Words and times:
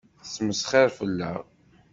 Tettmesxiṛ 0.23 0.87
fell-aɣ. 0.97 1.37